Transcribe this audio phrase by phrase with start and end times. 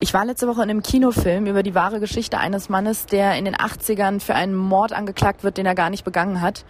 [0.00, 3.44] Ich war letzte Woche in einem Kinofilm über die wahre Geschichte eines Mannes, der in
[3.44, 6.64] den 80ern für einen Mord angeklagt wird, den er gar nicht begangen hat.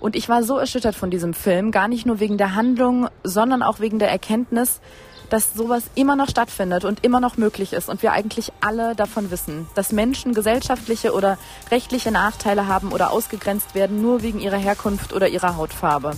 [0.00, 3.62] Und ich war so erschüttert von diesem Film, gar nicht nur wegen der Handlung, sondern
[3.62, 4.80] auch wegen der Erkenntnis,
[5.28, 9.30] dass sowas immer noch stattfindet und immer noch möglich ist und wir eigentlich alle davon
[9.30, 11.36] wissen, dass Menschen gesellschaftliche oder
[11.70, 16.12] rechtliche Nachteile haben oder ausgegrenzt werden nur wegen ihrer Herkunft oder ihrer Hautfarbe.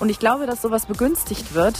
[0.00, 1.76] Und ich glaube, dass sowas begünstigt wird,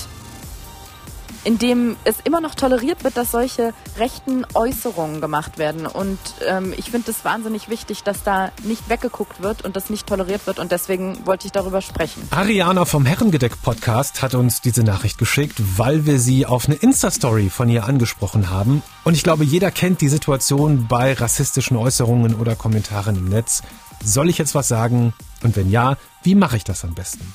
[1.45, 5.87] in dem es immer noch toleriert wird, dass solche rechten Äußerungen gemacht werden.
[5.87, 10.07] Und ähm, ich finde es wahnsinnig wichtig, dass da nicht weggeguckt wird und das nicht
[10.07, 10.59] toleriert wird.
[10.59, 12.27] Und deswegen wollte ich darüber sprechen.
[12.31, 17.69] Ariana vom Herrengedeck-Podcast hat uns diese Nachricht geschickt, weil wir sie auf eine Insta-Story von
[17.69, 18.83] ihr angesprochen haben.
[19.05, 23.63] Und ich glaube, jeder kennt die Situation bei rassistischen Äußerungen oder Kommentaren im Netz.
[24.03, 25.13] Soll ich jetzt was sagen?
[25.43, 27.33] Und wenn ja, wie mache ich das am besten?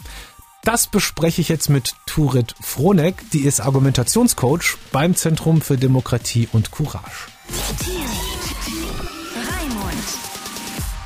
[0.63, 6.71] Das bespreche ich jetzt mit Turit Fronek, die ist Argumentationscoach beim Zentrum für Demokratie und
[6.71, 7.27] Courage.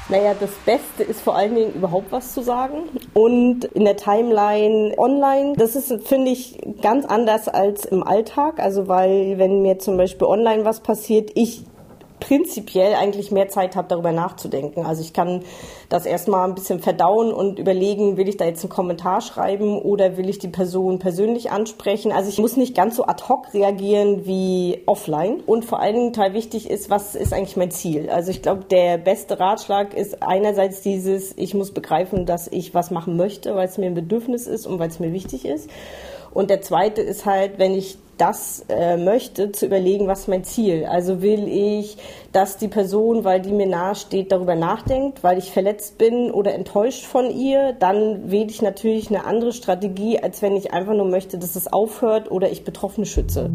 [0.10, 2.90] Naja, das Beste ist vor allen Dingen überhaupt was zu sagen.
[3.14, 8.60] Und in der Timeline online, das ist, finde ich, ganz anders als im Alltag.
[8.60, 11.64] Also, weil, wenn mir zum Beispiel online was passiert, ich
[12.24, 14.86] prinzipiell eigentlich mehr Zeit habe, darüber nachzudenken.
[14.86, 15.44] Also ich kann
[15.90, 20.16] das erstmal ein bisschen verdauen und überlegen, will ich da jetzt einen Kommentar schreiben oder
[20.16, 22.12] will ich die Person persönlich ansprechen.
[22.12, 25.42] Also ich muss nicht ganz so ad hoc reagieren wie offline.
[25.46, 28.10] Und vor allen Dingen total wichtig ist, was ist eigentlich mein Ziel?
[28.10, 32.90] Also ich glaube, der beste Ratschlag ist einerseits dieses, ich muss begreifen, dass ich was
[32.90, 35.70] machen möchte, weil es mir ein Bedürfnis ist und weil es mir wichtig ist.
[36.34, 40.86] Und der zweite ist halt, wenn ich das äh, möchte, zu überlegen, was mein Ziel.
[40.86, 41.98] Also will ich,
[42.32, 47.06] dass die Person, weil die mir nahesteht, darüber nachdenkt, weil ich verletzt bin oder enttäuscht
[47.06, 51.38] von ihr, dann wähle ich natürlich eine andere Strategie, als wenn ich einfach nur möchte,
[51.38, 53.50] dass es aufhört oder ich Betroffene schütze.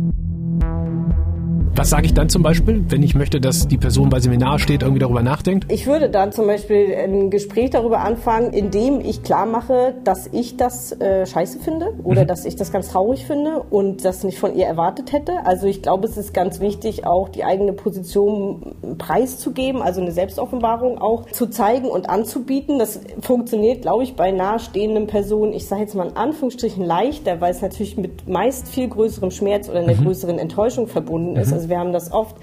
[1.79, 4.83] Was sage ich dann zum Beispiel, wenn ich möchte, dass die Person, mir nahe steht,
[4.83, 5.71] irgendwie darüber nachdenkt?
[5.71, 10.57] Ich würde dann zum Beispiel ein Gespräch darüber anfangen, indem ich klar mache, dass ich
[10.57, 12.27] das äh, scheiße finde oder mhm.
[12.27, 15.35] dass ich das ganz traurig finde und das nicht von ihr erwartet hätte.
[15.45, 20.99] Also ich glaube, es ist ganz wichtig, auch die eigene Position preiszugeben, also eine Selbstoffenbarung
[20.99, 22.81] auch zu zeigen und anzubieten.
[22.81, 27.53] Das funktioniert, glaube ich, bei nahestehenden Personen, ich sage jetzt mal in Anführungsstrichen leichter, weil
[27.53, 30.07] es natürlich mit meist viel größerem Schmerz oder einer mhm.
[30.07, 31.51] größeren Enttäuschung verbunden ist.
[31.51, 31.55] Mhm.
[31.55, 32.37] Also wir haben das oft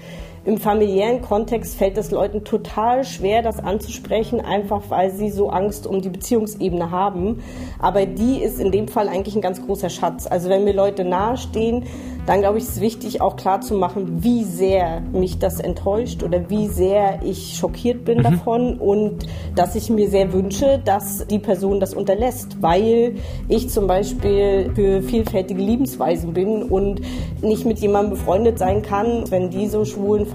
[0.46, 5.88] im familiären Kontext fällt es Leuten total schwer, das anzusprechen, einfach weil sie so Angst
[5.88, 7.42] um die Beziehungsebene haben.
[7.80, 10.28] Aber die ist in dem Fall eigentlich ein ganz großer Schatz.
[10.28, 11.84] Also wenn mir Leute nahestehen,
[12.26, 16.22] dann glaube ich, ist es wichtig, auch klar zu machen, wie sehr mich das enttäuscht
[16.24, 18.22] oder wie sehr ich schockiert bin mhm.
[18.22, 23.14] davon und dass ich mir sehr wünsche, dass die Person das unterlässt, weil
[23.48, 27.00] ich zum Beispiel für vielfältige Lebensweisen bin und
[27.42, 29.84] nicht mit jemandem befreundet sein kann, wenn die so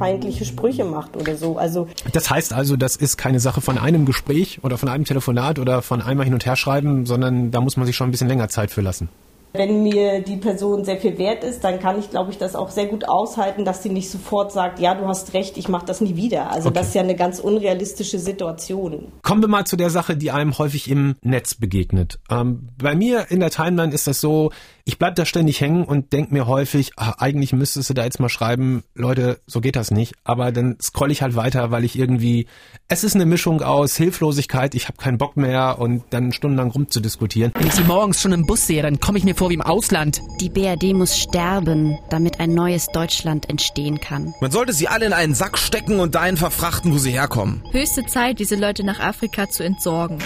[0.01, 1.57] schwulenfeindliche Sprüche macht oder so.
[1.57, 5.59] Also das heißt also, das ist keine Sache von einem Gespräch oder von einem Telefonat
[5.59, 8.27] oder von einmal hin und her schreiben, sondern da muss man sich schon ein bisschen
[8.27, 9.09] länger Zeit für lassen.
[9.53, 12.69] Wenn mir die Person sehr viel wert ist, dann kann ich, glaube ich, das auch
[12.69, 15.99] sehr gut aushalten, dass sie nicht sofort sagt, ja, du hast recht, ich mache das
[15.99, 16.51] nie wieder.
[16.51, 16.79] Also okay.
[16.79, 19.11] das ist ja eine ganz unrealistische Situation.
[19.23, 22.19] Kommen wir mal zu der Sache, die einem häufig im Netz begegnet.
[22.29, 24.51] Ähm, bei mir in der Timeline ist das so,
[24.85, 28.19] ich bleib da ständig hängen und denk mir häufig, ach, eigentlich müsstest du da jetzt
[28.19, 30.15] mal schreiben, Leute, so geht das nicht.
[30.23, 32.47] Aber dann scroll ich halt weiter, weil ich irgendwie,
[32.87, 37.51] es ist eine Mischung aus Hilflosigkeit, ich habe keinen Bock mehr und dann stundenlang rumzudiskutieren.
[37.55, 39.61] Wenn ich sie morgens schon im Bus sehe, dann komme ich mir vor wie im
[39.61, 40.21] Ausland.
[40.39, 44.33] Die BRD muss sterben, damit ein neues Deutschland entstehen kann.
[44.41, 47.63] Man sollte sie alle in einen Sack stecken und dahin verfrachten, wo sie herkommen.
[47.71, 50.17] Höchste Zeit, diese Leute nach Afrika zu entsorgen.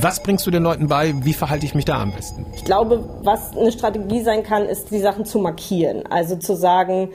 [0.00, 1.14] Was bringst du den Leuten bei?
[1.24, 2.46] Wie verhalte ich mich da am besten?
[2.54, 6.06] Ich glaube, was eine Strategie sein kann, ist, die Sachen zu markieren.
[6.08, 7.10] Also zu sagen,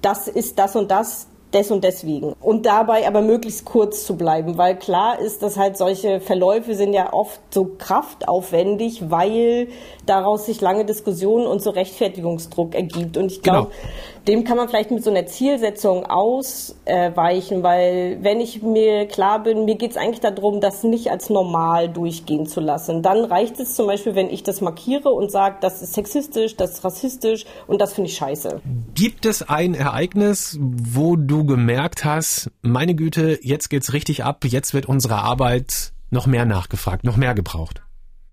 [0.00, 2.34] das ist das und das, des und deswegen.
[2.40, 6.92] Und dabei aber möglichst kurz zu bleiben, weil klar ist, dass halt solche Verläufe sind
[6.92, 9.68] ja oft so kraftaufwendig, weil
[10.06, 13.16] daraus sich lange Diskussionen und so Rechtfertigungsdruck ergibt.
[13.16, 14.26] Und ich glaube, genau.
[14.28, 19.64] dem kann man vielleicht mit so einer Zielsetzung ausweichen, weil wenn ich mir klar bin,
[19.64, 23.02] mir geht es eigentlich darum, das nicht als normal durchgehen zu lassen.
[23.02, 26.72] Dann reicht es zum Beispiel, wenn ich das markiere und sage, das ist sexistisch, das
[26.72, 28.60] ist rassistisch und das finde ich scheiße.
[28.94, 34.74] Gibt es ein Ereignis, wo du gemerkt hast, meine Güte, jetzt geht's richtig ab, jetzt
[34.74, 37.82] wird unsere Arbeit noch mehr nachgefragt, noch mehr gebraucht?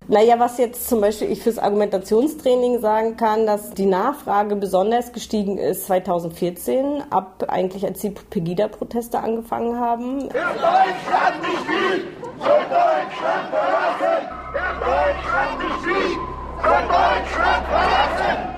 [0.09, 5.57] Naja, was jetzt zum Beispiel ich fürs Argumentationstraining sagen kann, dass die Nachfrage besonders gestiegen
[5.57, 10.29] ist 2014, ab eigentlich als die Pegida-Proteste angefangen haben.
[10.29, 12.07] Der Deutschland nicht will,
[12.39, 14.29] soll Deutschland verlassen!
[14.53, 16.17] Der Deutschland nicht will,
[16.63, 18.56] soll Deutschland verlassen!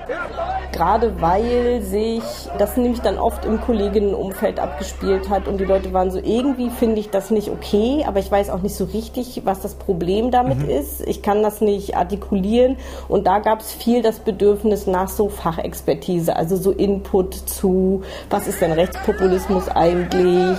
[0.80, 2.22] Gerade weil sich
[2.56, 7.00] das nämlich dann oft im Kolleginnenumfeld abgespielt hat und die Leute waren so, irgendwie finde
[7.00, 10.60] ich das nicht okay, aber ich weiß auch nicht so richtig, was das Problem damit
[10.60, 10.70] mhm.
[10.70, 11.06] ist.
[11.06, 12.78] Ich kann das nicht artikulieren
[13.08, 18.00] und da gab es viel das Bedürfnis nach so Fachexpertise, also so Input zu,
[18.30, 20.58] was ist denn Rechtspopulismus eigentlich?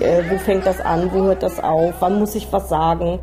[0.00, 1.10] Äh, wo fängt das an?
[1.12, 1.94] Wo hört das auf?
[2.00, 3.20] Wann muss ich was sagen?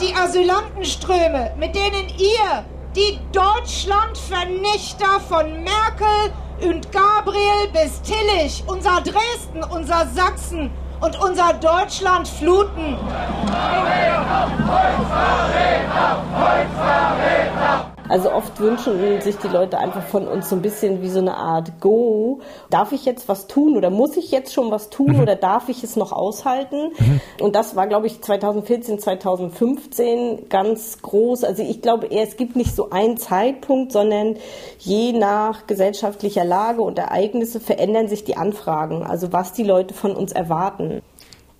[0.00, 2.64] Die Asylantenströme, mit denen ihr,
[2.94, 10.70] die Deutschlandvernichter von Merkel und Gabriel bis Tillich, unser Dresden, unser Sachsen
[11.00, 12.98] und unser Deutschland fluten.
[13.46, 17.85] Volksverräter, Volksverräter, Volksverräter.
[18.08, 21.36] Also oft wünschen sich die Leute einfach von uns so ein bisschen wie so eine
[21.36, 22.40] Art Go.
[22.70, 25.20] Darf ich jetzt was tun oder muss ich jetzt schon was tun mhm.
[25.20, 26.92] oder darf ich es noch aushalten?
[26.98, 27.20] Mhm.
[27.40, 31.44] Und das war, glaube ich, 2014, 2015 ganz groß.
[31.44, 34.36] Also ich glaube eher, es gibt nicht so einen Zeitpunkt, sondern
[34.78, 40.14] je nach gesellschaftlicher Lage und Ereignisse verändern sich die Anfragen, also was die Leute von
[40.14, 41.02] uns erwarten.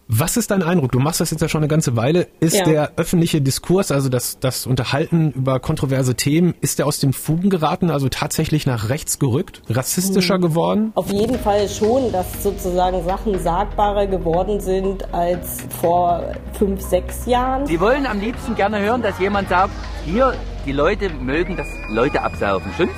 [0.08, 0.92] Was ist dein Eindruck?
[0.92, 2.28] Du machst das jetzt ja schon eine ganze Weile.
[2.38, 2.64] Ist ja.
[2.64, 7.50] der öffentliche Diskurs, also das, das Unterhalten über kontroverse Themen, ist der aus dem Fugen
[7.50, 10.42] geraten, also tatsächlich nach rechts gerückt, rassistischer hm.
[10.42, 10.92] geworden?
[10.94, 16.22] Auf jeden Fall schon, dass sozusagen Sachen sagbarer geworden sind als vor
[16.52, 17.66] fünf, sechs Jahren.
[17.66, 19.72] Sie wollen am liebsten gerne hören, dass jemand sagt,
[20.04, 22.94] hier, die Leute mögen das Leute absaufen, stimmt's?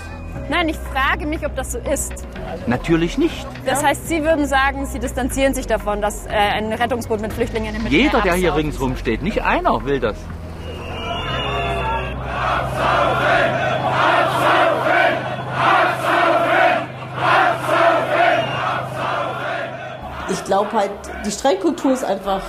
[0.50, 2.26] Nein, ich frage mich, ob das so ist.
[2.66, 3.46] Natürlich nicht.
[3.64, 7.74] Das heißt, Sie würden sagen, Sie distanzieren sich davon, dass äh, ein Rettungsboot mit Flüchtlingen
[7.74, 10.16] im Mittelmeer Jeder, der hier ringsrum steht, nicht einer will das.
[20.30, 20.90] Ich glaube halt,
[21.24, 22.42] die Streikkultur ist einfach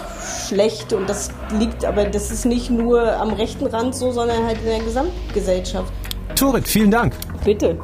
[0.48, 4.60] schlecht und das liegt aber, das ist nicht nur am rechten Rand so, sondern halt
[4.60, 5.92] in der Gesamtgesellschaft.
[6.36, 7.14] Turit, vielen Dank.
[7.44, 7.80] Bitte.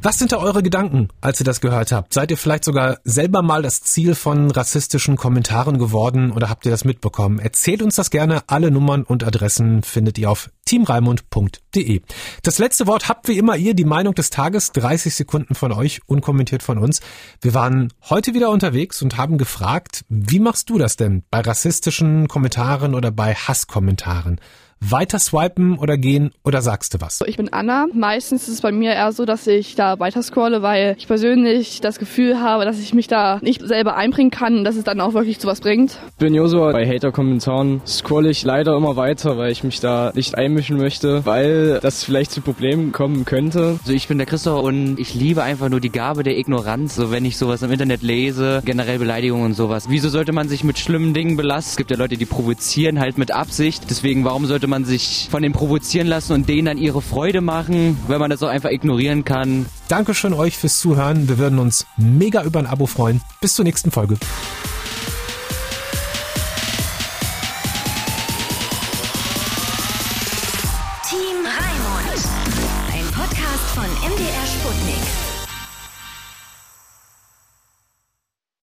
[0.00, 2.14] Was sind da eure Gedanken, als ihr das gehört habt?
[2.14, 6.70] Seid ihr vielleicht sogar selber mal das Ziel von rassistischen Kommentaren geworden oder habt ihr
[6.70, 7.40] das mitbekommen?
[7.40, 8.44] Erzählt uns das gerne.
[8.46, 12.00] Alle Nummern und Adressen findet ihr auf teamreimund.de.
[12.44, 16.00] Das letzte Wort habt wie immer ihr, die Meinung des Tages, 30 Sekunden von euch,
[16.06, 17.00] unkommentiert von uns.
[17.40, 22.28] Wir waren heute wieder unterwegs und haben gefragt, wie machst du das denn bei rassistischen
[22.28, 24.40] Kommentaren oder bei Hasskommentaren?
[24.80, 27.20] Weiter swipen oder gehen oder sagst du was?
[27.26, 27.86] Ich bin Anna.
[27.92, 31.80] Meistens ist es bei mir eher so, dass ich da weiter scrolle, weil ich persönlich
[31.80, 35.00] das Gefühl habe, dass ich mich da nicht selber einbringen kann und dass es dann
[35.00, 35.98] auch wirklich zu was bringt.
[36.10, 36.72] Ich bin Josua.
[36.72, 41.80] Bei Hater-Kommentaren scrolle ich leider immer weiter, weil ich mich da nicht einmischen möchte, weil
[41.80, 43.78] das vielleicht zu Problemen kommen könnte.
[43.80, 46.94] Also ich bin der Christoph und ich liebe einfach nur die Gabe der Ignoranz.
[46.94, 49.86] So wenn ich sowas im Internet lese, generell Beleidigungen und sowas.
[49.88, 51.70] Wieso sollte man sich mit schlimmen Dingen belasten?
[51.70, 53.84] Es gibt ja Leute, die provozieren halt mit Absicht.
[53.90, 57.98] Deswegen, warum sollte man sich von denen provozieren lassen und denen dann ihre Freude machen,
[58.08, 59.66] wenn man das auch einfach ignorieren kann.
[59.88, 61.28] Dankeschön euch fürs Zuhören.
[61.28, 63.20] Wir würden uns mega über ein Abo freuen.
[63.40, 64.16] Bis zur nächsten Folge.